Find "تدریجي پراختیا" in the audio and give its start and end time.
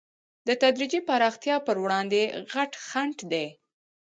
0.61-1.55